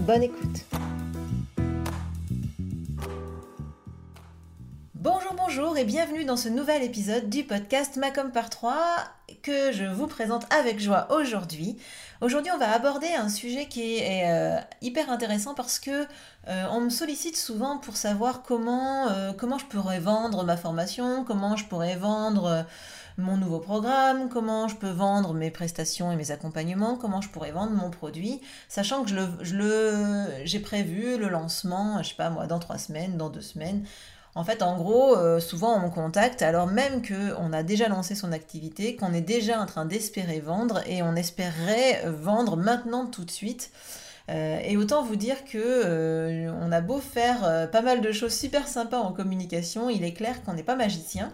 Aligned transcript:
Bonne 0.00 0.22
écoute. 0.22 0.64
Bonjour, 4.94 5.34
bonjour 5.34 5.78
et 5.78 5.84
bienvenue 5.84 6.24
dans 6.24 6.36
ce 6.36 6.48
nouvel 6.48 6.82
épisode 6.82 7.30
du 7.30 7.44
podcast 7.44 7.96
Macom 7.96 8.30
par 8.32 8.50
3 8.50 8.74
que 9.42 9.72
je 9.72 9.84
vous 9.84 10.06
présente 10.06 10.46
avec 10.52 10.80
joie 10.80 11.06
aujourd'hui. 11.10 11.76
Aujourd'hui, 12.20 12.50
on 12.54 12.58
va 12.58 12.72
aborder 12.72 13.08
un 13.08 13.28
sujet 13.28 13.66
qui 13.66 13.98
est 13.98 14.30
euh, 14.30 14.58
hyper 14.80 15.10
intéressant 15.10 15.54
parce 15.54 15.78
que 15.78 16.06
euh, 16.48 16.64
on 16.70 16.80
me 16.80 16.90
sollicite 16.90 17.36
souvent 17.36 17.78
pour 17.78 17.96
savoir 17.96 18.42
euh, 18.50 19.32
comment 19.32 19.58
je 19.58 19.66
pourrais 19.66 20.00
vendre 20.00 20.44
ma 20.44 20.56
formation, 20.56 21.24
comment 21.24 21.56
je 21.56 21.66
pourrais 21.66 21.96
vendre 21.96 22.64
mon 23.16 23.36
nouveau 23.36 23.60
programme, 23.60 24.28
comment 24.28 24.68
je 24.68 24.76
peux 24.76 24.90
vendre 24.90 25.34
mes 25.34 25.50
prestations 25.50 26.10
et 26.10 26.16
mes 26.16 26.30
accompagnements, 26.30 26.96
comment 26.96 27.20
je 27.20 27.28
pourrais 27.28 27.52
vendre 27.52 27.72
mon 27.72 27.90
produit, 27.90 28.40
sachant 28.68 29.04
que 29.04 29.10
je 29.10 29.54
le, 29.54 30.44
j'ai 30.44 30.58
prévu 30.58 31.16
le 31.16 31.28
lancement, 31.28 32.02
je 32.02 32.08
sais 32.08 32.14
pas 32.16 32.30
moi, 32.30 32.46
dans 32.46 32.58
trois 32.58 32.78
semaines, 32.78 33.16
dans 33.16 33.30
deux 33.30 33.40
semaines. 33.40 33.84
En 34.36 34.42
fait, 34.42 34.62
en 34.62 34.76
gros, 34.76 35.16
euh, 35.16 35.38
souvent 35.38 35.76
on 35.76 35.86
me 35.86 35.90
contacte 35.90 36.42
alors 36.42 36.66
même 36.66 37.02
qu'on 37.06 37.52
a 37.52 37.62
déjà 37.62 37.88
lancé 37.88 38.16
son 38.16 38.32
activité, 38.32 38.96
qu'on 38.96 39.14
est 39.14 39.20
déjà 39.20 39.60
en 39.60 39.66
train 39.66 39.84
d'espérer 39.84 40.40
vendre 40.40 40.80
et 40.88 41.02
on 41.02 41.14
espérerait 41.14 42.02
vendre 42.06 42.56
maintenant 42.56 43.06
tout 43.06 43.24
de 43.24 43.30
suite. 43.30 43.70
Euh, 44.30 44.58
et 44.64 44.76
autant 44.76 45.04
vous 45.04 45.16
dire 45.16 45.44
que 45.44 45.58
euh, 45.58 46.52
on 46.60 46.72
a 46.72 46.80
beau 46.80 46.98
faire 46.98 47.70
pas 47.70 47.82
mal 47.82 48.00
de 48.00 48.10
choses 48.10 48.34
super 48.34 48.66
sympas 48.66 48.98
en 48.98 49.12
communication, 49.12 49.88
il 49.88 50.02
est 50.02 50.14
clair 50.14 50.42
qu'on 50.42 50.54
n'est 50.54 50.64
pas 50.64 50.76
magicien. 50.76 51.32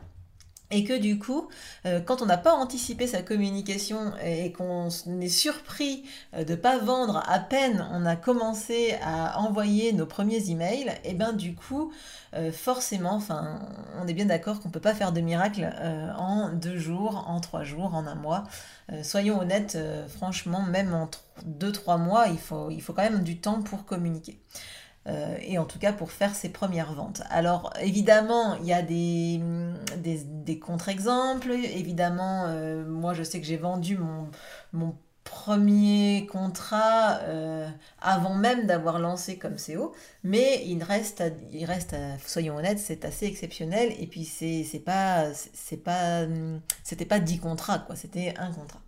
Et 0.72 0.84
que 0.84 0.96
du 0.96 1.18
coup, 1.18 1.48
euh, 1.84 2.00
quand 2.00 2.22
on 2.22 2.26
n'a 2.26 2.36
pas 2.36 2.54
anticipé 2.54 3.08
sa 3.08 3.22
communication 3.22 4.12
et 4.24 4.52
qu'on 4.52 4.88
est 5.20 5.28
surpris 5.28 6.04
euh, 6.34 6.44
de 6.44 6.52
ne 6.52 6.56
pas 6.56 6.78
vendre 6.78 7.24
à 7.27 7.40
peine 7.40 7.86
on 7.92 8.06
a 8.06 8.14
commencé 8.14 8.94
à 9.02 9.40
envoyer 9.40 9.92
nos 9.92 10.06
premiers 10.06 10.48
emails, 10.50 10.92
et 11.04 11.14
ben 11.14 11.32
du 11.32 11.54
coup, 11.54 11.92
euh, 12.34 12.52
forcément, 12.52 13.14
enfin, 13.14 13.60
on 14.00 14.06
est 14.06 14.14
bien 14.14 14.27
d'accord 14.27 14.60
qu'on 14.60 14.68
ne 14.68 14.72
peut 14.72 14.80
pas 14.80 14.94
faire 14.94 15.12
de 15.12 15.20
miracle 15.20 15.68
en 16.16 16.50
deux 16.50 16.78
jours, 16.78 17.24
en 17.28 17.40
trois 17.40 17.64
jours, 17.64 17.94
en 17.94 18.06
un 18.06 18.14
mois. 18.14 18.44
soyons 19.02 19.40
honnêtes, 19.40 19.78
franchement, 20.08 20.62
même 20.62 20.94
en 20.94 21.10
deux, 21.44 21.72
trois 21.72 21.96
mois, 21.96 22.28
il 22.28 22.38
faut, 22.38 22.70
il 22.70 22.80
faut 22.80 22.92
quand 22.92 23.02
même 23.02 23.22
du 23.22 23.38
temps 23.38 23.62
pour 23.62 23.84
communiquer. 23.84 24.38
Euh, 25.11 25.36
et 25.42 25.58
en 25.58 25.64
tout 25.64 25.78
cas 25.78 25.92
pour 25.92 26.12
faire 26.12 26.34
ses 26.34 26.50
premières 26.50 26.92
ventes. 26.92 27.22
Alors 27.30 27.72
évidemment, 27.80 28.55
il 28.56 28.66
y 28.66 28.72
a 28.72 28.83
des, 28.83 29.41
contre-exemples. 30.61 31.52
Évidemment, 31.52 32.47
euh, 32.47 32.84
moi 32.86 33.14
je 33.14 33.22
sais 33.22 33.41
que 33.41 33.47
j'ai 33.47 33.56
vendu 33.56 33.98
mon 34.72 34.94
premier 35.31 36.27
contrat 36.27 37.20
euh, 37.20 37.68
avant 38.01 38.35
même 38.35 38.67
d'avoir 38.67 38.98
lancé 38.98 39.39
comme 39.39 39.55
CO, 39.55 39.92
mais 40.24 40.64
il 40.67 40.83
reste, 40.83 41.23
il 41.52 41.64
reste 41.64 41.95
soyons 42.27 42.57
honnêtes, 42.57 42.80
c'est 42.80 43.05
assez 43.05 43.27
exceptionnel 43.27 43.95
et 44.01 44.08
puis 44.08 44.24
c'est 44.24 44.83
pas 44.85 45.27
c'est 45.33 45.77
pas 45.77 46.27
c'était 46.83 47.05
pas 47.05 47.20
10 47.20 47.39
contrats 47.39 47.79
quoi, 47.79 47.95
c'était 47.95 48.35
un 48.39 48.51
contrat. 48.51 48.80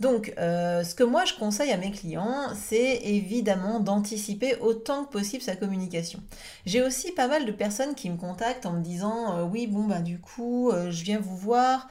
Donc 0.00 0.32
euh, 0.38 0.82
ce 0.84 0.94
que 0.94 1.04
moi 1.04 1.26
je 1.26 1.34
conseille 1.34 1.70
à 1.70 1.76
mes 1.76 1.90
clients, 1.90 2.46
c'est 2.54 3.02
évidemment 3.04 3.78
d'anticiper 3.78 4.56
autant 4.62 5.04
que 5.04 5.12
possible 5.12 5.42
sa 5.42 5.54
communication. 5.54 6.20
J'ai 6.64 6.80
aussi 6.80 7.12
pas 7.12 7.28
mal 7.28 7.44
de 7.44 7.52
personnes 7.52 7.94
qui 7.94 8.08
me 8.08 8.16
contactent 8.16 8.64
en 8.64 8.72
me 8.72 8.82
disant 8.82 9.36
euh, 9.36 9.42
oui 9.44 9.66
bon 9.66 9.84
bah 9.84 10.00
du 10.00 10.18
coup 10.18 10.72
je 10.72 11.04
viens 11.04 11.20
vous 11.20 11.36
voir 11.36 11.88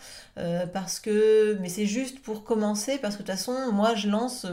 parce 0.74 1.00
que 1.00 1.58
mais 1.62 1.70
c'est 1.70 1.86
juste 1.86 2.22
pour 2.22 2.44
commencer 2.44 2.98
parce 2.98 3.16
que 3.16 3.22
de 3.22 3.28
toute 3.28 3.36
façon 3.36 3.72
moi 3.72 3.94
je 4.00 4.10
lance 4.10 4.46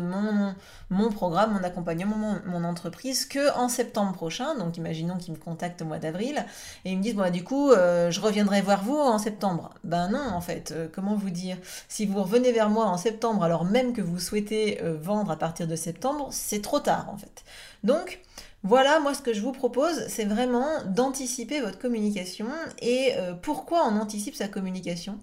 mon, 0.90 1.10
programme, 1.10 1.54
mon 1.54 1.64
accompagnement, 1.64 2.36
mon, 2.44 2.64
entreprise 2.64 3.24
que 3.24 3.56
en 3.56 3.68
septembre 3.68 4.12
prochain. 4.12 4.56
Donc 4.56 4.76
imaginons 4.76 5.16
qu'ils 5.16 5.32
me 5.32 5.38
contactent 5.38 5.82
au 5.82 5.84
mois 5.84 5.98
d'avril 5.98 6.44
et 6.84 6.92
ils 6.92 6.98
me 6.98 7.02
disent 7.02 7.14
bon, 7.14 7.22
bah, 7.22 7.30
du 7.30 7.44
coup, 7.44 7.70
euh, 7.70 8.10
je 8.10 8.20
reviendrai 8.20 8.60
voir 8.60 8.84
vous 8.84 8.96
en 8.96 9.18
septembre. 9.18 9.70
Ben 9.84 10.08
non, 10.08 10.28
en 10.34 10.40
fait, 10.40 10.72
euh, 10.72 10.88
comment 10.92 11.14
vous 11.14 11.30
dire? 11.30 11.56
Si 11.88 12.04
vous 12.04 12.22
revenez 12.22 12.52
vers 12.52 12.68
moi 12.68 12.86
en 12.86 12.98
septembre 12.98 13.42
alors 13.42 13.64
même 13.64 13.92
que 13.92 14.02
vous 14.02 14.18
souhaitez 14.18 14.82
euh, 14.82 14.96
vendre 15.00 15.30
à 15.30 15.36
partir 15.36 15.66
de 15.66 15.76
septembre, 15.76 16.28
c'est 16.30 16.62
trop 16.62 16.80
tard 16.80 17.08
en 17.10 17.16
fait. 17.16 17.44
Donc, 17.84 18.20
voilà, 18.62 19.00
moi 19.00 19.14
ce 19.14 19.22
que 19.22 19.32
je 19.32 19.40
vous 19.40 19.52
propose, 19.52 20.06
c'est 20.08 20.24
vraiment 20.24 20.66
d'anticiper 20.86 21.60
votre 21.60 21.78
communication. 21.78 22.48
Et 22.82 23.12
pourquoi 23.42 23.86
on 23.86 23.96
anticipe 24.00 24.34
sa 24.34 24.48
communication? 24.48 25.18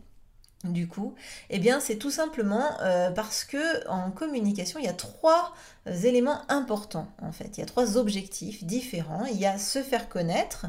Du 0.63 0.88
coup, 0.88 1.13
eh 1.50 1.59
bien, 1.59 1.79
c'est 1.79 1.97
tout 1.97 2.12
simplement 2.12 2.79
euh, 2.81 3.12
parce 3.12 3.44
que 3.44 3.88
en 3.90 4.12
communication, 4.12 4.79
il 4.79 4.85
y 4.85 4.90
a 4.90 4.94
trois 4.94 5.53
euh, 5.88 5.94
éléments 6.03 6.41
importants 6.50 7.07
en 7.22 7.31
fait. 7.34 7.57
Il 7.57 7.59
y 7.59 7.63
a 7.63 7.66
trois 7.66 7.97
objectifs 7.97 8.63
différents. 8.63 9.25
Il 9.25 9.38
y 9.38 9.46
a 9.46 9.57
se 9.57 9.84
faire 9.84 10.07
connaître, 10.07 10.68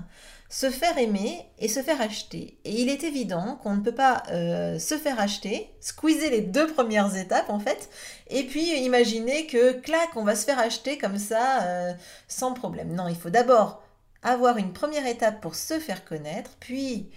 se 0.48 0.68
faire 0.68 0.98
aimer 0.98 1.48
et 1.60 1.68
se 1.68 1.80
faire 1.80 2.00
acheter. 2.00 2.58
Et 2.64 2.82
il 2.82 2.88
est 2.88 3.04
évident 3.04 3.58
qu'on 3.62 3.76
ne 3.76 3.82
peut 3.82 3.94
pas 3.94 4.24
euh, 4.30 4.80
se 4.80 4.98
faire 4.98 5.20
acheter, 5.20 5.70
squeezer 5.80 6.30
les 6.30 6.40
deux 6.40 6.66
premières 6.66 7.14
étapes 7.16 7.50
en 7.50 7.60
fait, 7.60 7.88
et 8.28 8.42
puis 8.44 8.76
imaginer 8.84 9.46
que 9.46 9.72
clac, 9.72 10.08
on 10.16 10.24
va 10.24 10.34
se 10.34 10.44
faire 10.44 10.58
acheter 10.58 10.98
comme 10.98 11.18
ça 11.18 11.94
sans 12.26 12.52
problème. 12.52 12.92
Non, 12.94 13.08
il 13.08 13.16
faut 13.16 13.30
d'abord 13.30 13.82
avoir 14.22 14.56
une 14.56 14.72
première 14.72 15.06
étape 15.06 15.40
pour 15.40 15.54
se 15.54 15.78
faire 15.78 16.04
connaître, 16.04 16.50
puis 16.58 17.10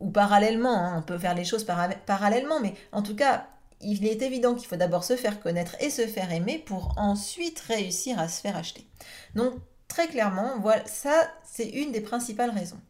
ou 0.00 0.10
parallèlement, 0.10 0.76
hein, 0.76 0.94
on 0.98 1.02
peut 1.02 1.18
faire 1.18 1.34
les 1.34 1.44
choses 1.44 1.64
parallèlement, 1.64 2.60
mais 2.60 2.74
en 2.92 3.02
tout 3.02 3.14
cas, 3.14 3.46
il 3.80 4.06
est 4.06 4.22
évident 4.22 4.54
qu'il 4.54 4.66
faut 4.66 4.76
d'abord 4.76 5.04
se 5.04 5.16
faire 5.16 5.40
connaître 5.40 5.76
et 5.80 5.90
se 5.90 6.06
faire 6.06 6.32
aimer 6.32 6.58
pour 6.58 6.94
ensuite 6.96 7.60
réussir 7.60 8.18
à 8.18 8.28
se 8.28 8.40
faire 8.40 8.56
acheter. 8.56 8.86
Donc 9.34 9.54
très 9.88 10.06
clairement, 10.06 10.58
voilà, 10.60 10.84
ça 10.86 11.30
c'est 11.44 11.68
une 11.68 11.92
des 11.92 12.00
principales 12.00 12.50
raisons. 12.50 12.80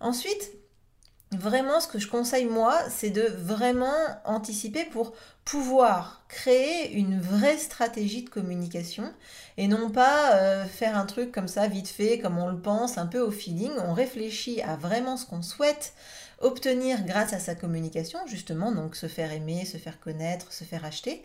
Ensuite, 0.00 0.50
vraiment 1.32 1.80
ce 1.80 1.88
que 1.88 1.98
je 1.98 2.08
conseille 2.08 2.46
moi, 2.46 2.76
c'est 2.90 3.10
de 3.10 3.22
vraiment 3.22 3.94
anticiper 4.24 4.84
pour 4.84 5.12
pouvoir 5.44 6.24
créer 6.28 6.92
une 6.92 7.20
vraie 7.20 7.58
stratégie 7.58 8.22
de 8.22 8.30
communication 8.30 9.12
et 9.56 9.68
non 9.68 9.90
pas 9.90 10.34
euh, 10.34 10.64
faire 10.64 10.96
un 10.96 11.06
truc 11.06 11.32
comme 11.32 11.48
ça 11.48 11.66
vite 11.68 11.88
fait, 11.88 12.18
comme 12.18 12.38
on 12.38 12.48
le 12.48 12.60
pense, 12.60 12.98
un 12.98 13.06
peu 13.06 13.20
au 13.20 13.30
feeling. 13.30 13.72
On 13.86 13.92
réfléchit 13.92 14.60
à 14.62 14.76
vraiment 14.76 15.16
ce 15.16 15.26
qu'on 15.26 15.42
souhaite 15.42 15.92
obtenir 16.40 17.04
grâce 17.04 17.32
à 17.32 17.38
sa 17.38 17.54
communication, 17.54 18.18
justement, 18.26 18.72
donc 18.72 18.96
se 18.96 19.06
faire 19.06 19.30
aimer, 19.30 19.64
se 19.64 19.76
faire 19.76 20.00
connaître, 20.00 20.52
se 20.52 20.64
faire 20.64 20.84
acheter. 20.84 21.22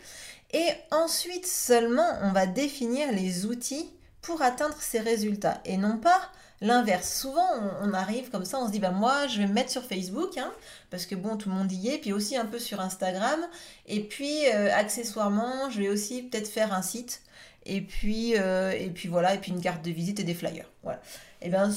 Et 0.54 0.68
ensuite 0.92 1.48
seulement, 1.48 2.20
on 2.22 2.32
va 2.32 2.46
définir 2.46 3.12
les 3.12 3.46
outils 3.46 3.90
pour 4.22 4.42
atteindre 4.42 4.78
ces 4.80 5.00
résultats 5.00 5.62
et 5.66 5.78
non 5.78 5.98
pas 5.98 6.20
l'inverse. 6.62 7.20
Souvent, 7.20 7.48
on, 7.82 7.94
arrive 7.94 8.30
comme 8.30 8.46
ça, 8.46 8.60
on 8.60 8.68
se 8.68 8.72
dit, 8.72 8.80
bah 8.80 8.92
moi, 8.92 9.28
je 9.28 9.40
vais 9.40 9.48
me 9.48 9.54
mettre 9.54 9.72
sur 9.72 9.84
Facebook, 9.84 10.38
hein, 10.38 10.52
parce 10.90 11.06
que 11.06 11.16
bon, 11.16 11.38
tout 11.38 11.50
le 11.50 11.56
monde 11.56 11.72
y 11.72 11.90
est, 11.90 11.98
puis 11.98 12.14
aussi 12.14 12.38
un 12.38 12.46
peu 12.46 12.60
sur 12.60 12.80
Instagram, 12.80 13.40
et 13.88 14.02
puis 14.02 14.48
euh, 14.54 14.74
accessoirement, 14.74 15.70
je 15.70 15.82
vais 15.82 15.90
aussi 15.90 16.24
peut-être 16.24 16.48
faire 16.48 16.74
un 16.74 16.82
site, 16.82 17.22
et 17.66 17.82
puis, 17.82 18.38
euh, 18.38 18.72
et 18.72 18.90
puis 18.90 19.08
voilà, 19.10 19.34
et 19.34 19.40
puis 19.40 19.52
une 19.52 19.62
carte 19.62 19.84
de 19.84 19.92
visite 19.92 20.20
et 20.20 20.24
des 20.24 20.36
flyers. 20.36 20.70
Voilà. 20.84 21.02
Et 21.42 21.50
bien, 21.50 21.72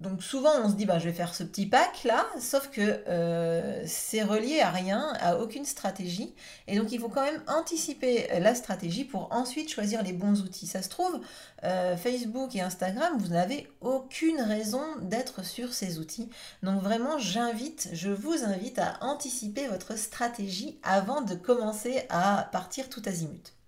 donc 0.00 0.22
souvent 0.22 0.52
on 0.64 0.70
se 0.70 0.74
dit 0.74 0.86
bah, 0.86 0.98
je 0.98 1.04
vais 1.04 1.12
faire 1.12 1.34
ce 1.34 1.44
petit 1.44 1.66
pack 1.66 2.04
là, 2.04 2.26
sauf 2.40 2.70
que 2.70 2.80
euh, 2.80 3.82
c'est 3.86 4.22
relié 4.22 4.60
à 4.60 4.70
rien, 4.70 5.12
à 5.20 5.36
aucune 5.36 5.66
stratégie. 5.66 6.34
Et 6.66 6.78
donc 6.78 6.90
il 6.90 6.98
faut 6.98 7.10
quand 7.10 7.22
même 7.24 7.42
anticiper 7.46 8.28
la 8.40 8.54
stratégie 8.54 9.04
pour 9.04 9.30
ensuite 9.30 9.70
choisir 9.70 10.02
les 10.02 10.14
bons 10.14 10.40
outils. 10.40 10.66
Ça 10.66 10.80
se 10.80 10.88
trouve, 10.88 11.20
euh, 11.64 11.98
Facebook 11.98 12.56
et 12.56 12.62
Instagram, 12.62 13.18
vous 13.18 13.28
n'avez 13.28 13.68
aucune 13.82 14.40
raison 14.40 14.82
d'être 15.02 15.44
sur 15.44 15.74
ces 15.74 15.98
outils. 15.98 16.30
Donc 16.62 16.82
vraiment 16.82 17.18
j'invite, 17.18 17.90
je 17.92 18.10
vous 18.10 18.44
invite 18.44 18.78
à 18.78 18.96
anticiper 19.02 19.66
votre 19.68 19.98
stratégie 19.98 20.78
avant 20.82 21.20
de 21.20 21.34
commencer 21.34 22.06
à 22.08 22.48
partir 22.52 22.88
tout 22.88 23.02
azimut. 23.04 23.59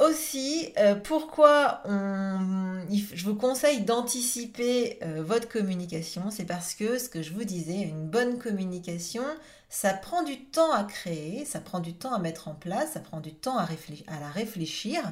Aussi, 0.00 0.72
euh, 0.78 0.94
pourquoi 0.94 1.82
je 1.86 3.24
vous 3.24 3.34
conseille 3.34 3.82
d'anticiper 3.82 4.98
euh, 5.02 5.22
votre 5.22 5.46
communication, 5.46 6.30
c'est 6.30 6.46
parce 6.46 6.74
que 6.74 6.98
ce 6.98 7.10
que 7.10 7.20
je 7.20 7.34
vous 7.34 7.44
disais, 7.44 7.74
une 7.82 8.06
bonne 8.08 8.38
communication, 8.38 9.22
ça 9.68 9.92
prend 9.92 10.22
du 10.22 10.46
temps 10.46 10.72
à 10.72 10.84
créer, 10.84 11.44
ça 11.44 11.60
prend 11.60 11.80
du 11.80 11.92
temps 11.92 12.14
à 12.14 12.18
mettre 12.18 12.48
en 12.48 12.54
place, 12.54 12.92
ça 12.92 13.00
prend 13.00 13.20
du 13.20 13.34
temps 13.34 13.58
à, 13.58 13.64
à 13.64 14.20
la 14.20 14.30
réfléchir, 14.30 15.02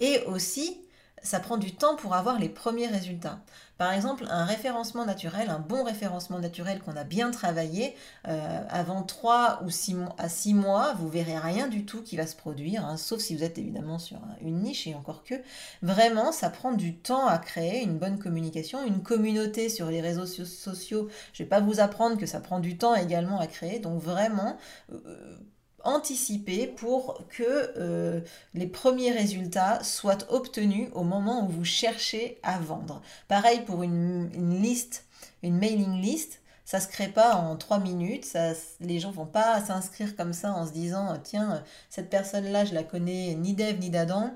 et 0.00 0.20
aussi, 0.26 0.82
ça 1.22 1.40
prend 1.40 1.56
du 1.56 1.74
temps 1.74 1.96
pour 1.96 2.14
avoir 2.14 2.38
les 2.38 2.50
premiers 2.50 2.88
résultats. 2.88 3.40
Par 3.78 3.92
exemple, 3.92 4.24
un 4.30 4.44
référencement 4.44 5.04
naturel, 5.04 5.50
un 5.50 5.58
bon 5.58 5.84
référencement 5.84 6.38
naturel 6.38 6.80
qu'on 6.80 6.96
a 6.96 7.04
bien 7.04 7.30
travaillé, 7.30 7.94
euh, 8.26 8.62
avant 8.70 9.02
3 9.02 9.60
ou 9.64 9.70
6 9.70 9.94
mois, 9.94 10.14
à 10.18 10.28
6 10.28 10.54
mois, 10.54 10.94
vous 10.94 11.08
verrez 11.08 11.38
rien 11.38 11.68
du 11.68 11.84
tout 11.84 12.02
qui 12.02 12.16
va 12.16 12.26
se 12.26 12.36
produire, 12.36 12.86
hein, 12.86 12.96
sauf 12.96 13.20
si 13.20 13.36
vous 13.36 13.44
êtes 13.44 13.58
évidemment 13.58 13.98
sur 13.98 14.18
une 14.40 14.60
niche 14.60 14.86
et 14.86 14.94
encore 14.94 15.24
que. 15.24 15.34
Vraiment, 15.82 16.32
ça 16.32 16.48
prend 16.48 16.72
du 16.72 16.96
temps 16.96 17.26
à 17.26 17.38
créer 17.38 17.82
une 17.82 17.98
bonne 17.98 18.18
communication, 18.18 18.84
une 18.84 19.02
communauté 19.02 19.68
sur 19.68 19.90
les 19.90 20.00
réseaux 20.00 20.26
sociaux. 20.26 21.08
Je 21.34 21.42
ne 21.42 21.46
vais 21.46 21.48
pas 21.48 21.60
vous 21.60 21.80
apprendre 21.80 22.16
que 22.16 22.26
ça 22.26 22.40
prend 22.40 22.60
du 22.60 22.78
temps 22.78 22.94
également 22.94 23.38
à 23.40 23.46
créer, 23.46 23.78
donc 23.78 24.00
vraiment... 24.00 24.56
Euh, 24.92 25.36
anticiper 25.86 26.66
pour 26.66 27.22
que 27.28 27.72
euh, 27.76 28.20
les 28.54 28.66
premiers 28.66 29.12
résultats 29.12 29.82
soient 29.82 30.30
obtenus 30.30 30.88
au 30.94 31.04
moment 31.04 31.46
où 31.46 31.48
vous 31.48 31.64
cherchez 31.64 32.38
à 32.42 32.58
vendre. 32.58 33.02
Pareil 33.28 33.60
pour 33.64 33.82
une, 33.82 34.30
liste, 34.60 35.04
une 35.42 35.56
mailing 35.56 36.00
list. 36.00 36.40
Ça 36.64 36.80
se 36.80 36.88
crée 36.88 37.08
pas 37.08 37.36
en 37.36 37.56
trois 37.56 37.78
minutes. 37.78 38.36
Les 38.80 38.98
gens 38.98 39.12
vont 39.12 39.26
pas 39.26 39.60
s'inscrire 39.64 40.16
comme 40.16 40.32
ça 40.32 40.52
en 40.52 40.66
se 40.66 40.72
disant 40.72 41.16
tiens 41.22 41.62
cette 41.90 42.10
personne 42.10 42.50
là 42.50 42.64
je 42.64 42.74
la 42.74 42.82
connais 42.82 43.34
ni 43.34 43.54
d'Ève 43.54 43.78
ni 43.78 43.88
d'Adam 43.88 44.32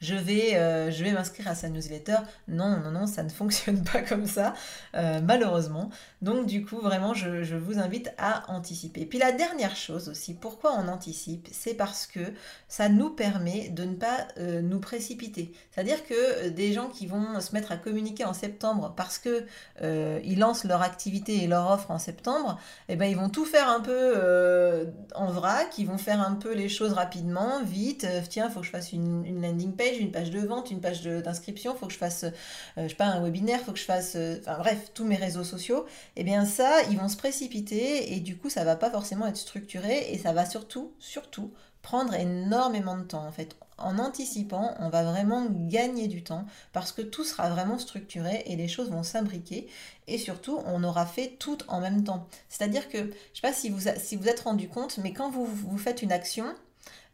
je 0.00 0.14
vais, 0.14 0.56
euh, 0.56 0.90
je 0.90 1.04
vais 1.04 1.12
m'inscrire 1.12 1.48
à 1.48 1.54
sa 1.54 1.68
newsletter. 1.68 2.16
Non, 2.48 2.78
non, 2.78 2.90
non, 2.90 3.06
ça 3.06 3.22
ne 3.22 3.28
fonctionne 3.40 3.84
pas 3.84 4.00
comme 4.00 4.26
ça, 4.26 4.54
euh, 4.94 5.20
malheureusement. 5.22 5.90
Donc 6.22 6.46
du 6.46 6.64
coup, 6.64 6.78
vraiment, 6.78 7.14
je, 7.14 7.56
vous 7.56 7.78
invite 7.78 8.12
à 8.18 8.50
anticiper. 8.50 9.04
Puis 9.04 9.18
la 9.18 9.32
dernière 9.32 9.76
chose 9.76 10.08
aussi, 10.08 10.34
pourquoi 10.34 10.74
on 10.78 10.88
anticipe 10.88 11.48
C'est 11.52 11.74
parce 11.74 12.06
que 12.06 12.20
ça 12.68 12.88
nous 12.88 13.10
permet 13.10 13.68
de 13.68 13.84
ne 13.84 13.94
pas 13.94 14.28
euh, 14.38 14.62
nous 14.62 14.80
précipiter. 14.80 15.52
C'est-à-dire 15.70 16.04
que 16.06 16.48
des 16.48 16.72
gens 16.72 16.88
qui 16.88 17.06
vont 17.06 17.38
se 17.40 17.52
mettre 17.52 17.72
à 17.72 17.76
communiquer 17.76 18.24
en 18.24 18.32
septembre 18.32 18.94
parce 18.96 19.18
que 19.18 19.44
ils 19.82 20.38
lancent 20.38 20.64
leur 20.64 20.82
activité 20.82 21.42
et 21.44 21.46
leur 21.46 21.70
offre 21.70 21.90
en 21.90 21.98
septembre, 21.98 22.58
eh 22.88 22.96
ben, 22.96 23.06
ils 23.06 23.16
vont 23.16 23.28
tout 23.28 23.44
faire 23.44 23.68
un 23.68 23.80
peu 23.80 24.86
en 25.14 25.26
vrac, 25.26 25.76
ils 25.78 25.86
vont 25.86 25.98
faire 25.98 26.20
un 26.20 26.34
peu 26.34 26.54
les 26.54 26.68
choses 26.68 26.92
rapidement, 26.92 27.62
vite. 27.62 28.06
tiens, 28.28 28.48
il 28.48 28.52
faut 28.52 28.60
que 28.60 28.66
je 28.66 28.70
fasse 28.70 28.92
une 28.92 29.42
landing 29.42 29.74
page 29.74 29.89
une 29.98 30.10
page 30.10 30.30
de 30.30 30.40
vente, 30.40 30.70
une 30.70 30.80
page 30.80 31.02
d'inscription, 31.02 31.74
il 31.74 31.78
faut 31.78 31.86
que 31.86 31.92
je 31.92 31.98
fasse, 31.98 32.24
euh, 32.24 32.30
je 32.76 32.88
sais 32.88 32.94
pas, 32.94 33.06
un 33.06 33.22
webinaire, 33.22 33.60
il 33.60 33.64
faut 33.64 33.72
que 33.72 33.78
je 33.78 33.84
fasse, 33.84 34.14
euh, 34.16 34.38
enfin 34.40 34.58
bref, 34.58 34.90
tous 34.94 35.04
mes 35.04 35.16
réseaux 35.16 35.44
sociaux, 35.44 35.86
eh 36.16 36.24
bien 36.24 36.44
ça, 36.44 36.82
ils 36.90 36.98
vont 36.98 37.08
se 37.08 37.16
précipiter 37.16 38.12
et 38.14 38.20
du 38.20 38.36
coup, 38.36 38.50
ça 38.50 38.64
va 38.64 38.76
pas 38.76 38.90
forcément 38.90 39.26
être 39.26 39.36
structuré 39.36 40.12
et 40.12 40.18
ça 40.18 40.32
va 40.32 40.46
surtout, 40.46 40.92
surtout 40.98 41.52
prendre 41.82 42.14
énormément 42.14 42.96
de 42.96 43.04
temps 43.04 43.26
en 43.26 43.32
fait. 43.32 43.56
En 43.78 43.98
anticipant, 43.98 44.74
on 44.78 44.90
va 44.90 45.04
vraiment 45.04 45.46
gagner 45.50 46.06
du 46.06 46.22
temps 46.22 46.44
parce 46.74 46.92
que 46.92 47.00
tout 47.00 47.24
sera 47.24 47.48
vraiment 47.48 47.78
structuré 47.78 48.42
et 48.44 48.54
les 48.54 48.68
choses 48.68 48.90
vont 48.90 49.02
s'imbriquer 49.02 49.68
et 50.06 50.18
surtout 50.18 50.60
on 50.66 50.84
aura 50.84 51.06
fait 51.06 51.36
tout 51.38 51.56
en 51.68 51.80
même 51.80 52.04
temps. 52.04 52.28
C'est-à-dire 52.50 52.90
que, 52.90 52.98
je 52.98 53.04
ne 53.04 53.10
sais 53.34 53.40
pas 53.40 53.52
si 53.54 53.70
vous, 53.70 53.88
si 53.96 54.16
vous 54.16 54.28
êtes 54.28 54.40
rendu 54.40 54.68
compte, 54.68 54.98
mais 54.98 55.14
quand 55.14 55.30
vous, 55.30 55.46
vous 55.46 55.78
faites 55.78 56.02
une 56.02 56.12
action, 56.12 56.54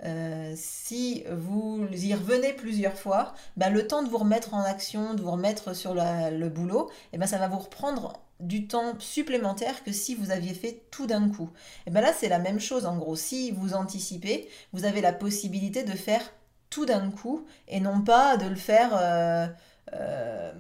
euh, 0.04 0.52
si 0.56 1.24
vous 1.30 1.86
y 1.92 2.14
revenez 2.14 2.52
plusieurs 2.52 2.96
fois, 2.98 3.34
ben, 3.56 3.70
le 3.70 3.86
temps 3.86 4.02
de 4.02 4.08
vous 4.08 4.18
remettre 4.18 4.54
en 4.54 4.62
action, 4.62 5.14
de 5.14 5.22
vous 5.22 5.30
remettre 5.30 5.74
sur 5.74 5.94
le 5.94 6.48
boulot, 6.48 6.88
et 6.90 6.92
eh 7.14 7.18
ben, 7.18 7.26
ça 7.26 7.38
va 7.38 7.48
vous 7.48 7.58
reprendre 7.58 8.20
du 8.40 8.66
temps 8.66 8.94
supplémentaire 8.98 9.82
que 9.82 9.92
si 9.92 10.14
vous 10.14 10.30
aviez 10.30 10.54
fait 10.54 10.82
tout 10.90 11.06
d'un 11.06 11.28
coup. 11.28 11.50
Et 11.86 11.90
ben 11.90 12.00
là, 12.00 12.12
c'est 12.12 12.28
la 12.28 12.38
même 12.38 12.60
chose 12.60 12.86
en 12.86 12.96
gros. 12.96 13.16
Si 13.16 13.50
vous 13.50 13.74
anticipez, 13.74 14.48
vous 14.72 14.84
avez 14.84 15.00
la 15.00 15.12
possibilité 15.12 15.84
de 15.84 15.92
faire 15.92 16.22
tout 16.68 16.84
d'un 16.84 17.10
coup 17.10 17.46
et 17.68 17.80
non 17.80 18.02
pas 18.02 18.36
de 18.36 18.46
le 18.46 18.56
faire 18.56 18.90
euh, 18.92 19.46
euh, 19.94 20.52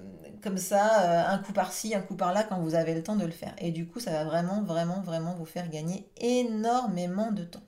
comme 0.42 0.58
ça, 0.58 1.28
un 1.30 1.38
coup 1.38 1.52
par-ci, 1.52 1.94
un 1.94 2.00
coup 2.00 2.14
par-là, 2.14 2.44
quand 2.44 2.60
vous 2.60 2.74
avez 2.74 2.94
le 2.94 3.02
temps 3.02 3.16
de 3.16 3.24
le 3.24 3.32
faire. 3.32 3.54
Et 3.58 3.72
du 3.72 3.86
coup, 3.86 4.00
ça 4.00 4.12
va 4.12 4.24
vraiment, 4.24 4.62
vraiment, 4.62 5.00
vraiment 5.00 5.34
vous 5.34 5.44
faire 5.44 5.68
gagner 5.68 6.08
énormément 6.18 7.32
de 7.32 7.42
temps. 7.44 7.62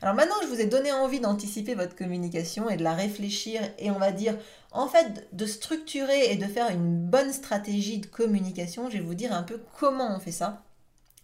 Alors 0.00 0.14
maintenant 0.14 0.36
je 0.42 0.46
vous 0.46 0.60
ai 0.60 0.66
donné 0.66 0.92
envie 0.92 1.20
d'anticiper 1.20 1.74
votre 1.74 1.96
communication 1.96 2.70
et 2.70 2.76
de 2.76 2.84
la 2.84 2.94
réfléchir 2.94 3.62
et 3.78 3.90
on 3.90 3.98
va 3.98 4.12
dire 4.12 4.36
en 4.70 4.86
fait 4.86 5.28
de 5.32 5.46
structurer 5.46 6.30
et 6.30 6.36
de 6.36 6.46
faire 6.46 6.70
une 6.70 6.96
bonne 6.96 7.32
stratégie 7.32 7.98
de 7.98 8.06
communication, 8.06 8.88
je 8.90 8.98
vais 8.98 9.02
vous 9.02 9.14
dire 9.14 9.32
un 9.32 9.42
peu 9.42 9.60
comment 9.78 10.14
on 10.14 10.20
fait 10.20 10.32
ça. 10.32 10.62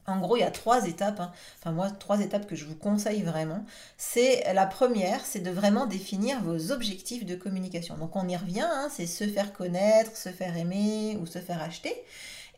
En 0.06 0.18
gros, 0.20 0.36
il 0.36 0.40
y 0.40 0.44
a 0.44 0.50
trois 0.50 0.86
étapes, 0.86 1.18
hein. 1.18 1.32
enfin 1.58 1.72
moi, 1.72 1.90
trois 1.90 2.20
étapes 2.20 2.46
que 2.46 2.56
je 2.56 2.66
vous 2.66 2.74
conseille 2.74 3.22
vraiment. 3.22 3.64
C'est 3.96 4.52
la 4.52 4.66
première, 4.66 5.24
c'est 5.24 5.40
de 5.40 5.50
vraiment 5.50 5.86
définir 5.86 6.42
vos 6.42 6.72
objectifs 6.72 7.24
de 7.24 7.34
communication. 7.34 7.96
Donc 7.96 8.14
on 8.14 8.28
y 8.28 8.36
revient, 8.36 8.68
hein, 8.70 8.88
c'est 8.94 9.06
se 9.06 9.26
faire 9.26 9.54
connaître, 9.54 10.14
se 10.14 10.28
faire 10.28 10.58
aimer 10.58 11.16
ou 11.22 11.26
se 11.26 11.38
faire 11.38 11.62
acheter. 11.62 11.94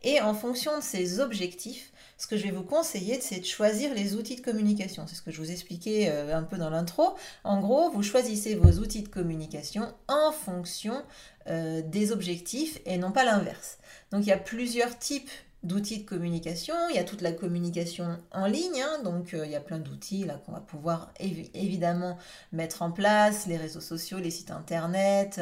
Et 0.02 0.20
en 0.20 0.34
fonction 0.34 0.76
de 0.78 0.82
ces 0.82 1.20
objectifs, 1.20 1.92
ce 2.18 2.26
que 2.26 2.36
je 2.36 2.44
vais 2.44 2.50
vous 2.50 2.62
conseiller, 2.62 3.20
c'est 3.20 3.40
de 3.40 3.44
choisir 3.44 3.92
les 3.92 4.14
outils 4.14 4.36
de 4.36 4.40
communication. 4.40 5.06
C'est 5.06 5.16
ce 5.16 5.22
que 5.22 5.30
je 5.30 5.38
vous 5.38 5.50
expliquais 5.50 6.08
euh, 6.08 6.36
un 6.36 6.44
peu 6.44 6.56
dans 6.56 6.70
l'intro. 6.70 7.14
En 7.44 7.60
gros, 7.60 7.90
vous 7.90 8.02
choisissez 8.02 8.54
vos 8.54 8.80
outils 8.80 9.02
de 9.02 9.08
communication 9.08 9.92
en 10.08 10.32
fonction 10.32 11.02
euh, 11.48 11.82
des 11.82 12.12
objectifs 12.12 12.78
et 12.86 12.96
non 12.96 13.12
pas 13.12 13.24
l'inverse. 13.24 13.78
Donc 14.10 14.22
il 14.24 14.28
y 14.28 14.32
a 14.32 14.38
plusieurs 14.38 14.98
types 14.98 15.30
d'outils 15.62 15.98
de 15.98 16.08
communication. 16.08 16.74
Il 16.90 16.96
y 16.96 16.98
a 16.98 17.04
toute 17.04 17.20
la 17.20 17.32
communication 17.32 18.18
en 18.32 18.46
ligne, 18.46 18.82
hein. 18.82 19.02
donc 19.02 19.34
euh, 19.34 19.44
il 19.44 19.52
y 19.52 19.56
a 19.56 19.60
plein 19.60 19.78
d'outils 19.78 20.24
là 20.24 20.40
qu'on 20.46 20.52
va 20.52 20.60
pouvoir 20.60 21.12
évidemment 21.20 22.16
mettre 22.52 22.82
en 22.82 22.92
place, 22.92 23.46
les 23.46 23.56
réseaux 23.58 23.80
sociaux, 23.80 24.18
les 24.18 24.30
sites 24.30 24.52
internet, 24.52 25.40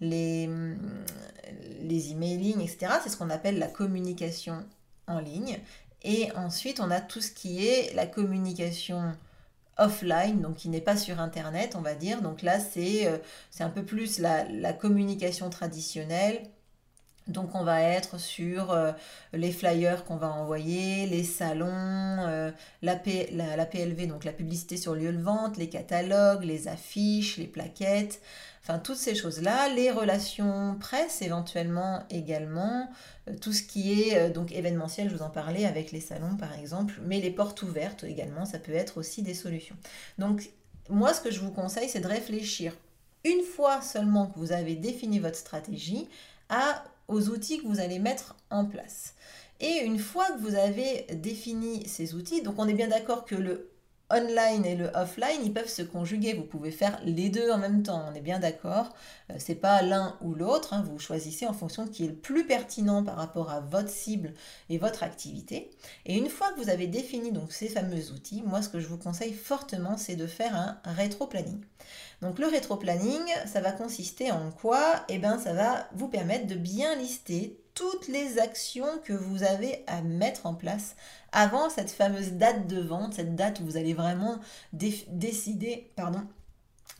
les, 0.00 0.48
les 1.82 2.10
emailing, 2.12 2.60
etc. 2.60 2.94
C'est 3.04 3.10
ce 3.10 3.16
qu'on 3.16 3.30
appelle 3.30 3.58
la 3.58 3.68
communication 3.68 4.64
en 5.06 5.20
ligne. 5.20 5.60
Et 6.02 6.30
ensuite, 6.36 6.80
on 6.80 6.90
a 6.90 7.00
tout 7.00 7.20
ce 7.20 7.30
qui 7.32 7.66
est 7.66 7.94
la 7.94 8.06
communication 8.06 9.14
offline, 9.78 10.40
donc 10.40 10.56
qui 10.56 10.68
n'est 10.68 10.80
pas 10.80 10.96
sur 10.96 11.20
Internet, 11.20 11.74
on 11.76 11.80
va 11.80 11.94
dire. 11.94 12.22
Donc 12.22 12.42
là, 12.42 12.60
c'est 12.60 13.06
euh, 13.06 13.18
un 13.60 13.70
peu 13.70 13.84
plus 13.84 14.18
la, 14.18 14.72
communication 14.72 15.50
traditionnelle. 15.50 16.42
Donc 17.28 17.54
on 17.54 17.62
va 17.62 17.82
être 17.82 18.18
sur 18.18 18.72
euh, 18.72 18.92
les 19.34 19.52
flyers 19.52 20.04
qu'on 20.04 20.16
va 20.16 20.30
envoyer, 20.30 21.06
les 21.06 21.22
salons, 21.24 21.66
euh, 21.68 22.50
la, 22.82 22.96
PLV, 22.96 24.06
donc 24.06 24.24
la 24.24 24.32
publicité 24.32 24.78
sur 24.78 24.94
lieu 24.94 25.12
de 25.12 25.20
vente, 25.20 25.58
les 25.58 25.68
catalogues, 25.68 26.44
les 26.44 26.68
affiches, 26.68 27.36
les 27.36 27.46
plaquettes, 27.46 28.22
enfin 28.62 28.78
toutes 28.78 28.96
ces 28.96 29.14
choses-là, 29.14 29.68
les 29.74 29.90
relations 29.90 30.76
presse 30.80 31.20
éventuellement 31.20 32.02
également, 32.08 32.88
euh, 33.28 33.34
tout 33.38 33.52
ce 33.52 33.62
qui 33.62 34.02
est 34.02 34.30
donc 34.30 34.50
événementiel, 34.52 35.10
je 35.10 35.14
vous 35.14 35.22
en 35.22 35.30
parlais 35.30 35.66
avec 35.66 35.92
les 35.92 36.00
salons 36.00 36.36
par 36.36 36.58
exemple, 36.58 36.94
mais 37.04 37.20
les 37.20 37.30
portes 37.30 37.62
ouvertes 37.62 38.04
également, 38.04 38.46
ça 38.46 38.58
peut 38.58 38.72
être 38.72 38.96
aussi 38.96 39.22
des 39.22 39.34
solutions. 39.34 39.76
Donc 40.16 40.50
moi 40.88 41.12
ce 41.12 41.20
que 41.20 41.30
je 41.30 41.40
vous 41.40 41.50
conseille 41.50 41.90
c'est 41.90 42.00
de 42.00 42.06
réfléchir 42.06 42.72
une 43.24 43.42
fois 43.42 43.82
seulement 43.82 44.26
que 44.26 44.38
vous 44.38 44.52
avez 44.52 44.74
défini 44.74 45.18
votre 45.18 45.36
stratégie 45.36 46.08
à, 46.48 46.82
aux 47.08 47.28
outils 47.30 47.58
que 47.58 47.66
vous 47.66 47.80
allez 47.80 47.98
mettre 47.98 48.36
en 48.50 48.64
place. 48.64 49.14
Et 49.60 49.80
une 49.84 49.98
fois 49.98 50.26
que 50.26 50.38
vous 50.38 50.54
avez 50.54 51.06
défini 51.14 51.86
ces 51.88 52.14
outils, 52.14 52.42
donc 52.42 52.54
on 52.58 52.68
est 52.68 52.74
bien 52.74 52.88
d'accord 52.88 53.24
que 53.24 53.34
le 53.34 53.67
online 54.10 54.64
et 54.64 54.74
le 54.74 54.90
offline, 54.94 55.40
ils 55.42 55.52
peuvent 55.52 55.68
se 55.68 55.82
conjuguer. 55.82 56.34
Vous 56.34 56.44
pouvez 56.44 56.70
faire 56.70 57.00
les 57.04 57.28
deux 57.28 57.50
en 57.50 57.58
même 57.58 57.82
temps, 57.82 58.04
on 58.10 58.14
est 58.14 58.20
bien 58.20 58.38
d'accord. 58.38 58.94
Euh, 59.30 59.34
c'est 59.38 59.54
pas 59.54 59.82
l'un 59.82 60.16
ou 60.22 60.34
l'autre, 60.34 60.72
hein. 60.72 60.84
vous 60.86 60.98
choisissez 60.98 61.46
en 61.46 61.52
fonction 61.52 61.84
de 61.84 61.90
qui 61.90 62.04
est 62.04 62.08
le 62.08 62.14
plus 62.14 62.46
pertinent 62.46 63.02
par 63.02 63.16
rapport 63.16 63.50
à 63.50 63.60
votre 63.60 63.90
cible 63.90 64.34
et 64.70 64.78
votre 64.78 65.02
activité. 65.02 65.70
Et 66.06 66.16
une 66.16 66.28
fois 66.28 66.52
que 66.52 66.60
vous 66.60 66.70
avez 66.70 66.86
défini 66.86 67.32
donc 67.32 67.52
ces 67.52 67.68
fameux 67.68 68.10
outils, 68.12 68.42
moi 68.46 68.62
ce 68.62 68.68
que 68.68 68.80
je 68.80 68.88
vous 68.88 68.98
conseille 68.98 69.34
fortement, 69.34 69.96
c'est 69.96 70.16
de 70.16 70.26
faire 70.26 70.54
un 70.54 70.78
rétro-planning. 70.84 71.60
Donc 72.22 72.38
le 72.38 72.46
rétro-planning, 72.46 73.22
ça 73.46 73.60
va 73.60 73.72
consister 73.72 74.30
en 74.30 74.50
quoi? 74.50 75.04
Eh 75.08 75.18
bien 75.18 75.38
ça 75.38 75.52
va 75.52 75.88
vous 75.94 76.08
permettre 76.08 76.46
de 76.46 76.54
bien 76.54 76.94
lister 76.96 77.60
toutes 77.78 78.08
les 78.08 78.40
actions 78.40 78.98
que 79.04 79.12
vous 79.12 79.44
avez 79.44 79.84
à 79.86 80.02
mettre 80.02 80.46
en 80.46 80.54
place 80.54 80.96
avant 81.30 81.70
cette 81.70 81.92
fameuse 81.92 82.32
date 82.32 82.66
de 82.66 82.80
vente, 82.80 83.14
cette 83.14 83.36
date 83.36 83.60
où 83.60 83.64
vous 83.64 83.76
allez 83.76 83.94
vraiment 83.94 84.40
décider 84.72 85.88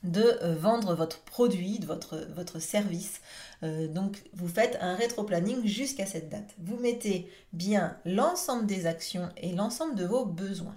de 0.05 0.23
euh, 0.23 0.55
vendre 0.55 0.95
votre 0.95 1.19
produit, 1.23 1.81
de 1.81 1.87
votre, 1.87 2.29
votre 2.37 2.61
service. 2.61 3.21
Euh, 3.65 3.89
donc 3.89 4.23
vous 4.35 4.47
faites 4.47 4.79
un 4.81 4.95
rétro-planning 4.95 5.67
jusqu'à 5.67 6.07
cette 6.07 6.29
date. 6.29 6.55
Vous 6.59 6.77
mettez 6.77 7.29
bien 7.53 7.97
l'ensemble 8.05 8.67
des 8.67 8.87
actions 8.87 9.29
et 9.37 9.51
l'ensemble 9.51 9.97
de 9.97 10.05
vos 10.05 10.27
besoins. 10.27 10.77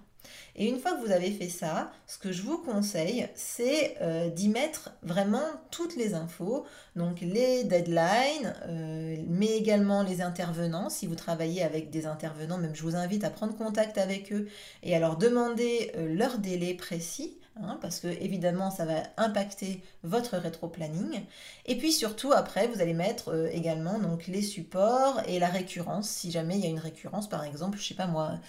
Et 0.55 0.67
une 0.67 0.79
fois 0.79 0.93
que 0.93 1.05
vous 1.05 1.11
avez 1.11 1.31
fait 1.31 1.49
ça, 1.49 1.91
ce 2.07 2.17
que 2.17 2.31
je 2.31 2.41
vous 2.41 2.57
conseille, 2.57 3.27
c'est 3.35 3.95
euh, 4.01 4.29
d'y 4.29 4.49
mettre 4.49 4.91
vraiment 5.01 5.45
toutes 5.71 5.95
les 5.95 6.13
infos, 6.13 6.65
donc 6.95 7.21
les 7.21 7.63
deadlines, 7.63 8.53
euh, 8.67 9.17
mais 9.27 9.57
également 9.57 10.03
les 10.03 10.21
intervenants. 10.21 10.89
Si 10.89 11.07
vous 11.07 11.15
travaillez 11.15 11.63
avec 11.63 11.89
des 11.89 12.05
intervenants, 12.05 12.57
même 12.57 12.75
je 12.75 12.83
vous 12.83 12.95
invite 12.95 13.23
à 13.23 13.29
prendre 13.29 13.55
contact 13.55 13.97
avec 13.97 14.31
eux 14.33 14.47
et 14.83 14.95
à 14.95 14.99
leur 14.99 15.17
demander 15.17 15.91
euh, 15.95 16.13
leur 16.13 16.37
délai 16.37 16.73
précis 16.73 17.37
hein, 17.57 17.77
parce 17.81 17.99
que 17.99 18.07
évidemment 18.07 18.71
ça 18.71 18.85
va 18.85 19.03
impacter 19.17 19.81
votre 20.03 20.37
rétro-planning. 20.37 21.21
Et 21.65 21.77
puis 21.77 21.91
surtout 21.91 22.31
après, 22.31 22.67
vous 22.67 22.81
allez 22.81 22.93
mettre 22.93 23.29
euh, 23.29 23.49
également 23.51 23.99
donc 23.99 24.27
les 24.27 24.41
supports 24.41 25.21
et 25.27 25.39
la 25.39 25.47
récurrence, 25.47 26.09
si 26.09 26.31
jamais 26.31 26.57
il 26.57 26.63
y 26.63 26.67
a 26.67 26.69
une 26.69 26.79
récurrence, 26.79 27.29
par 27.29 27.43
exemple, 27.43 27.77
je 27.77 27.87
sais 27.87 27.93
pas 27.93 28.07
moi, 28.07 28.39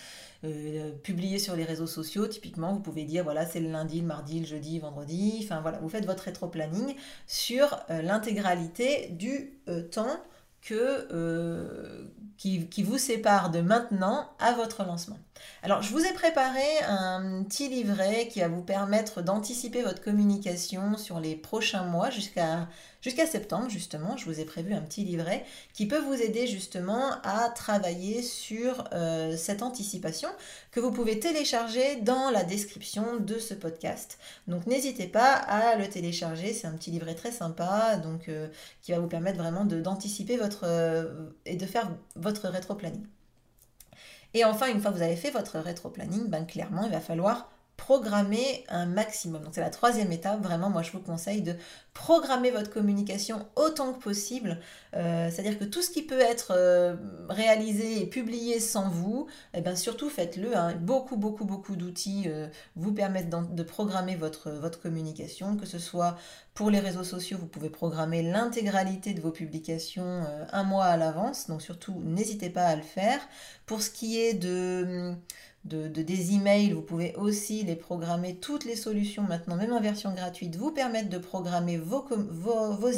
euh, 0.44 0.92
publier 1.02 1.38
sur 1.38 1.56
les 1.56 1.64
réseaux 1.64 1.86
sociaux, 1.86 2.26
typiquement, 2.26 2.72
vous 2.72 2.80
pouvez 2.80 3.04
dire 3.04 3.24
voilà, 3.24 3.46
c'est 3.46 3.60
le 3.60 3.70
lundi, 3.70 4.00
le 4.00 4.06
mardi, 4.06 4.40
le 4.40 4.46
jeudi, 4.46 4.78
vendredi. 4.78 5.40
Enfin 5.42 5.60
voilà, 5.60 5.78
vous 5.78 5.88
faites 5.88 6.06
votre 6.06 6.24
rétro-planning 6.24 6.94
sur 7.26 7.78
euh, 7.90 8.02
l'intégralité 8.02 9.08
du 9.10 9.52
temps 9.90 10.20
euh, 10.70 12.04
qui, 12.38 12.82
vous 12.82 12.98
sépare 12.98 13.50
de 13.50 13.60
maintenant 13.60 14.30
à 14.38 14.52
votre 14.52 14.84
lancement. 14.84 15.18
Alors, 15.62 15.82
je 15.82 15.92
vous 15.92 16.04
ai 16.04 16.12
préparé 16.12 16.62
un 16.88 17.44
petit 17.44 17.68
livret 17.68 18.28
qui 18.28 18.40
va 18.40 18.48
vous 18.48 18.62
permettre 18.62 19.22
d'anticiper 19.22 19.82
votre 19.82 20.02
communication 20.02 20.96
sur 20.96 21.20
les 21.20 21.36
prochains 21.36 21.84
mois 21.84 22.10
jusqu'à 22.10 22.68
jusqu'à 23.02 23.26
septembre, 23.26 23.68
justement. 23.68 24.16
Je 24.16 24.24
vous 24.24 24.40
ai 24.40 24.44
prévu 24.46 24.72
un 24.72 24.80
petit 24.80 25.04
livret 25.04 25.44
qui 25.74 25.86
peut 25.86 25.98
vous 25.98 26.14
aider 26.14 26.46
justement 26.46 27.20
à 27.22 27.50
travailler 27.50 28.22
sur 28.22 28.84
euh, 28.92 29.36
cette 29.36 29.62
anticipation 29.62 30.28
que 30.70 30.80
vous 30.80 30.92
pouvez 30.92 31.18
télécharger 31.18 31.96
dans 31.96 32.30
la 32.30 32.44
description 32.44 33.16
de 33.16 33.38
ce 33.38 33.52
podcast. 33.52 34.18
Donc, 34.46 34.66
n'hésitez 34.66 35.06
pas 35.06 35.32
à 35.32 35.76
le 35.76 35.88
télécharger. 35.88 36.54
C'est 36.54 36.66
un 36.66 36.76
petit 36.76 36.90
livret 36.90 37.14
très 37.14 37.32
sympa 37.32 37.96
donc, 37.96 38.28
euh, 38.28 38.48
qui 38.80 38.92
va 38.92 39.00
vous 39.00 39.08
permettre 39.08 39.38
vraiment 39.38 39.64
d'anticiper 39.64 40.36
votre 40.36 40.64
euh, 40.64 41.28
et 41.44 41.56
de 41.56 41.66
faire 41.66 41.90
votre 42.16 42.48
rétro-planning. 42.48 43.04
Et 44.34 44.44
enfin, 44.44 44.68
une 44.68 44.80
fois 44.80 44.92
que 44.92 44.96
vous 44.96 45.02
avez 45.02 45.16
fait 45.16 45.30
votre 45.30 45.58
rétro-planning, 45.58 46.28
ben, 46.28 46.46
clairement, 46.46 46.84
il 46.84 46.90
va 46.90 47.00
falloir 47.00 47.50
programmer 47.76 48.64
un 48.68 48.86
maximum. 48.86 49.42
Donc 49.42 49.54
c'est 49.54 49.60
la 49.60 49.70
troisième 49.70 50.12
étape. 50.12 50.40
Vraiment, 50.42 50.70
moi 50.70 50.82
je 50.82 50.92
vous 50.92 51.00
conseille 51.00 51.42
de 51.42 51.54
programmer 51.94 52.50
votre 52.50 52.70
communication 52.70 53.46
autant 53.56 53.92
que 53.92 54.02
possible. 54.02 54.60
Euh, 54.94 55.28
c'est-à-dire 55.30 55.58
que 55.58 55.64
tout 55.64 55.82
ce 55.82 55.90
qui 55.90 56.02
peut 56.02 56.20
être 56.20 56.52
euh, 56.56 56.94
réalisé 57.28 58.00
et 58.00 58.06
publié 58.06 58.60
sans 58.60 58.88
vous, 58.88 59.26
eh 59.52 59.60
bien 59.60 59.74
surtout 59.74 60.08
faites-le. 60.08 60.56
Hein. 60.56 60.74
Beaucoup, 60.80 61.16
beaucoup, 61.16 61.44
beaucoup 61.44 61.76
d'outils 61.76 62.24
euh, 62.26 62.46
vous 62.76 62.92
permettent 62.92 63.30
de 63.30 63.62
programmer 63.62 64.16
votre, 64.16 64.50
votre 64.50 64.80
communication, 64.80 65.56
que 65.56 65.66
ce 65.66 65.78
soit 65.78 66.16
pour 66.54 66.70
les 66.70 66.80
réseaux 66.80 67.04
sociaux, 67.04 67.38
vous 67.40 67.46
pouvez 67.46 67.70
programmer 67.70 68.22
l'intégralité 68.22 69.14
de 69.14 69.22
vos 69.22 69.30
publications 69.30 70.26
un 70.52 70.64
mois 70.64 70.84
à 70.84 70.98
l'avance. 70.98 71.48
Donc 71.48 71.62
surtout, 71.62 71.94
n'hésitez 72.04 72.50
pas 72.50 72.66
à 72.66 72.76
le 72.76 72.82
faire. 72.82 73.20
Pour 73.64 73.80
ce 73.80 73.88
qui 73.88 74.20
est 74.20 74.34
de 74.34 75.14
de, 75.64 75.86
des 75.86 76.34
emails, 76.34 76.72
vous 76.72 76.82
pouvez 76.82 77.14
aussi 77.14 77.62
les 77.62 77.76
programmer. 77.76 78.36
Toutes 78.36 78.64
les 78.64 78.76
solutions 78.76 79.22
maintenant, 79.22 79.56
même 79.56 79.72
en 79.72 79.80
version 79.80 80.12
gratuite, 80.12 80.56
vous 80.56 80.72
permettent 80.72 81.08
de 81.08 81.18
programmer 81.18 81.78
vos, 81.78 82.04
vos. 82.10 82.90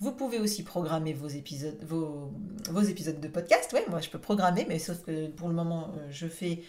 Vous 0.00 0.12
pouvez 0.12 0.38
aussi 0.38 0.62
programmer 0.62 1.12
vos 1.12 1.28
épisodes, 1.28 1.78
vos, 1.82 2.32
vos 2.70 2.82
épisodes 2.82 3.20
de 3.20 3.28
podcast. 3.28 3.72
Ouais, 3.72 3.84
moi 3.90 4.00
je 4.00 4.08
peux 4.08 4.18
programmer, 4.18 4.64
mais 4.68 4.78
sauf 4.78 5.02
que 5.02 5.26
pour 5.28 5.48
le 5.48 5.54
moment, 5.54 5.92
euh, 5.98 6.06
je 6.10 6.26
fais 6.26 6.62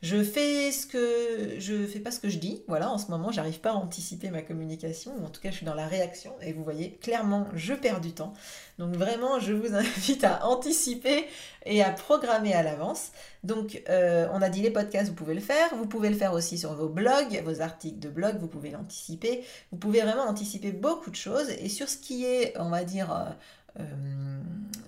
je 0.00 0.22
fais 0.22 0.70
ce 0.70 0.86
que 0.86 1.58
je 1.58 1.84
fais 1.86 1.98
pas 1.98 2.12
ce 2.12 2.20
que 2.20 2.28
je 2.28 2.38
dis. 2.38 2.62
Voilà, 2.68 2.88
en 2.88 2.98
ce 2.98 3.10
moment, 3.10 3.32
j'arrive 3.32 3.58
pas 3.58 3.70
à 3.70 3.74
anticiper 3.74 4.30
ma 4.30 4.42
communication. 4.42 5.12
En 5.24 5.28
tout 5.28 5.40
cas, 5.40 5.50
je 5.50 5.56
suis 5.56 5.66
dans 5.66 5.74
la 5.74 5.88
réaction 5.88 6.32
et 6.40 6.52
vous 6.52 6.62
voyez 6.62 6.92
clairement, 7.02 7.48
je 7.54 7.74
perds 7.74 8.00
du 8.00 8.12
temps. 8.12 8.32
Donc 8.78 8.94
vraiment, 8.94 9.40
je 9.40 9.52
vous 9.52 9.74
invite 9.74 10.22
à 10.22 10.46
anticiper 10.46 11.26
et 11.66 11.82
à 11.82 11.90
programmer 11.90 12.54
à 12.54 12.62
l'avance. 12.62 13.10
Donc, 13.42 13.82
euh, 13.88 14.28
on 14.32 14.40
a 14.40 14.48
dit 14.50 14.62
les 14.62 14.70
podcasts, 14.70 15.08
vous 15.08 15.16
pouvez 15.16 15.34
le 15.34 15.40
faire. 15.40 15.74
Vous 15.74 15.86
pouvez 15.86 16.10
le 16.10 16.16
faire 16.16 16.32
aussi 16.32 16.58
sur 16.58 16.74
vos 16.74 16.88
blogs, 16.88 17.42
vos 17.44 17.60
articles 17.60 17.98
de 17.98 18.08
blog, 18.08 18.36
vous 18.38 18.48
pouvez 18.48 18.70
l'anticiper. 18.70 19.44
Vous 19.72 19.78
pouvez 19.78 20.02
vraiment 20.02 20.28
anticiper 20.28 20.70
beaucoup 20.70 21.10
de 21.10 21.16
choses. 21.16 21.50
Et 21.50 21.68
sur 21.68 21.88
ce 21.88 21.96
qui 21.96 22.24
est, 22.24 22.54
on 22.56 22.70
va 22.70 22.84
dire, 22.84 23.36
euh, 23.78 23.84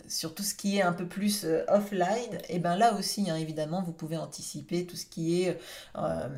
sur 0.08 0.34
tout 0.34 0.42
ce 0.42 0.54
qui 0.54 0.78
est 0.78 0.82
un 0.82 0.92
peu 0.92 1.06
plus 1.06 1.44
euh, 1.44 1.64
offline, 1.68 2.38
et 2.48 2.58
bien 2.58 2.76
là 2.76 2.94
aussi, 2.94 3.30
hein, 3.30 3.36
évidemment, 3.36 3.82
vous 3.82 3.92
pouvez 3.92 4.16
anticiper 4.16 4.84
tout 4.84 4.96
ce 4.96 5.06
qui 5.06 5.42
est, 5.42 5.58
euh, 5.96 6.28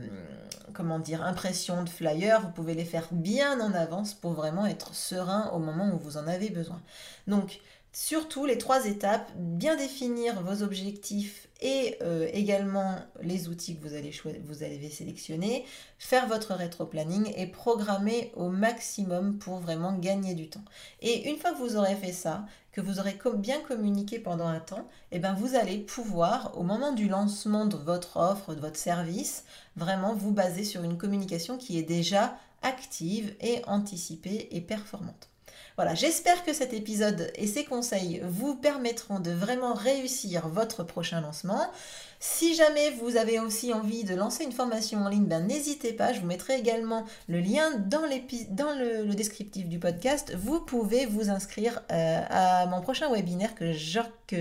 comment 0.75 0.99
dire, 0.99 1.23
impression 1.23 1.83
de 1.83 1.89
flyers, 1.89 2.43
vous 2.43 2.51
pouvez 2.51 2.75
les 2.75 2.85
faire 2.85 3.09
bien 3.11 3.61
en 3.61 3.73
avance 3.73 4.15
pour 4.15 4.33
vraiment 4.33 4.67
être 4.67 4.95
serein 4.95 5.51
au 5.55 5.59
moment 5.59 5.91
où 5.95 5.99
vous 5.99 6.19
en 6.19 6.27
avez 6.27 6.51
besoin. 6.51 6.83
Donc, 7.27 7.61
surtout 7.93 8.45
les 8.45 8.59
trois 8.59 8.87
étapes, 8.87 9.31
bien 9.37 9.77
définir 9.77 10.43
vos 10.43 10.63
objectifs 10.63 11.49
et 11.63 11.97
euh, 12.03 12.29
également 12.33 12.97
les 13.23 13.49
outils 13.49 13.77
que 13.77 13.89
vous 13.89 13.95
allez, 13.95 14.13
vous 14.45 14.63
allez 14.65 14.91
sélectionner, 14.91 15.65
faire 15.99 16.27
votre 16.27 16.55
rétro-planning 16.55 17.33
et 17.37 17.47
programmer 17.47 18.33
au 18.35 18.49
maximum 18.49 19.39
pour 19.39 19.59
vraiment 19.59 19.93
gagner 19.93 20.35
du 20.35 20.51
temps. 20.51 20.65
Et 21.01 21.31
une 21.31 21.39
fois 21.39 21.53
que 21.53 21.59
vous 21.59 21.77
aurez 21.77 21.95
fait 21.95 22.13
ça, 22.13 22.45
que 22.73 22.81
vous 22.81 22.99
aurez 22.99 23.17
bien 23.37 23.61
communiqué 23.61 24.19
pendant 24.19 24.49
un 24.49 24.61
temps, 24.61 24.89
et 25.13 25.17
eh 25.17 25.19
ben 25.21 25.35
vous 25.35 25.55
allez 25.55 25.79
pouvoir, 25.79 26.59
au 26.59 26.65
moment 26.65 26.93
du 26.93 27.09
lancement 27.09 27.67
de 27.67 27.77
votre 27.77 28.17
offre, 28.17 28.55
de 28.55 28.61
votre 28.61 28.79
service, 28.79 29.45
vraiment 29.77 30.15
vous 30.15 30.33
baser 30.33 30.65
sur 30.65 30.83
une 30.83 30.99
communication 30.99 31.59
qui 31.59 31.79
est 31.79 31.83
déjà 31.85 32.37
active 32.63 33.35
et 33.41 33.63
anticipée 33.67 34.49
et 34.51 34.61
performante. 34.61 35.32
Voilà, 35.77 35.95
j'espère 35.95 36.45
que 36.45 36.53
cet 36.53 36.75
épisode 36.75 37.33
et 37.35 37.47
ces 37.47 37.65
conseils 37.65 38.21
vous 38.25 38.55
permettront 38.55 39.21
de 39.21 39.31
vraiment 39.31 39.73
réussir 39.73 40.49
votre 40.49 40.85
prochain 40.85 41.21
lancement. 41.21 41.71
Si 42.21 42.55
jamais 42.55 42.91
vous 42.91 43.17
avez 43.17 43.41
aussi 43.41 43.73
envie 43.73 44.05
de 44.05 44.15
lancer 44.15 44.45
une 44.45 44.53
formation 44.53 45.01
en 45.01 45.09
ligne, 45.09 45.25
ben 45.25 45.47
n'hésitez 45.47 45.93
pas, 45.93 46.13
je 46.13 46.21
vous 46.21 46.27
mettrai 46.27 46.59
également 46.59 47.05
le 47.27 47.41
lien 47.41 47.71
dans, 47.79 48.03
le, 48.03 49.15
descriptif 49.15 49.67
du 49.67 49.79
podcast. 49.79 50.35
Vous 50.37 50.61
pouvez 50.61 51.07
vous 51.07 51.31
inscrire 51.31 51.83
euh, 51.91 52.21
à 52.29 52.67
mon 52.67 52.81
prochain 52.81 53.11
webinaire 53.11 53.55
que 53.55 53.73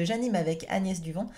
j'anime 0.03 0.35
avec 0.35 0.65
Agnès 0.69 1.01
Duvant. 1.01 1.29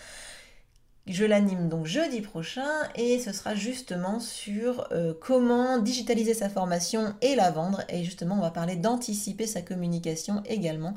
Je 1.05 1.25
l'anime 1.25 1.67
donc 1.67 1.85
jeudi 1.85 2.21
prochain 2.21 2.69
et 2.95 3.19
ce 3.19 3.33
sera 3.33 3.55
justement 3.55 4.21
sur 4.21 4.87
euh, 4.93 5.13
comment 5.19 5.77
digitaliser 5.77 6.33
sa 6.33 6.47
formation 6.47 7.13
et 7.21 7.35
la 7.35 7.51
vendre. 7.51 7.83
Et 7.89 8.05
justement, 8.05 8.35
on 8.35 8.41
va 8.41 8.51
parler 8.51 8.77
d'anticiper 8.77 9.45
sa 9.45 9.61
communication 9.61 10.41
également 10.45 10.93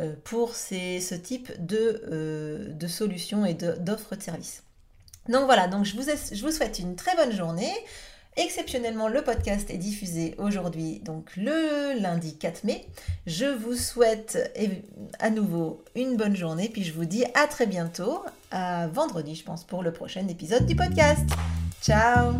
euh, 0.00 0.14
pour 0.24 0.56
ce 0.56 1.14
type 1.14 1.52
de, 1.64 2.02
euh, 2.10 2.88
solutions 2.88 3.46
et 3.46 3.54
d'offres 3.54 4.16
de, 4.16 4.22
services. 4.22 4.64
Donc 5.28 5.44
voilà, 5.44 5.68
donc 5.68 5.84
je 5.84 5.94
vous 5.96 6.50
souhaite 6.50 6.80
une 6.80 6.96
très 6.96 7.14
bonne 7.14 7.32
journée. 7.32 7.72
Exceptionnellement, 8.36 9.08
le 9.08 9.22
podcast 9.22 9.70
est 9.70 9.78
diffusé 9.78 10.34
aujourd'hui, 10.38 11.00
donc 11.04 11.36
le 11.36 12.00
lundi 12.00 12.36
4 12.36 12.64
mai. 12.64 12.84
Je 13.26 13.46
vous 13.46 13.74
souhaite 13.74 14.52
à 15.20 15.30
nouveau 15.30 15.84
une 15.94 16.16
bonne 16.16 16.34
journée, 16.34 16.68
puis 16.68 16.82
je 16.82 16.92
vous 16.92 17.04
dis 17.04 17.24
à 17.34 17.46
très 17.46 17.66
bientôt, 17.66 18.24
à 18.50 18.88
vendredi, 18.88 19.36
je 19.36 19.44
pense, 19.44 19.64
pour 19.64 19.82
le 19.82 19.92
prochain 19.92 20.26
épisode 20.26 20.66
du 20.66 20.74
podcast. 20.74 21.28
Ciao 21.80 22.34